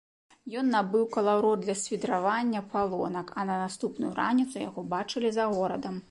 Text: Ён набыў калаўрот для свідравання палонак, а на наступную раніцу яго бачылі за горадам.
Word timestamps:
Ён 0.59 0.69
набыў 0.75 1.01
калаўрот 1.15 1.59
для 1.65 1.73
свідравання 1.81 2.61
палонак, 2.71 3.27
а 3.41 3.45
на 3.49 3.57
наступную 3.65 4.09
раніцу 4.21 4.55
яго 4.69 4.81
бачылі 4.95 5.29
за 5.37 5.45
горадам. 5.59 5.99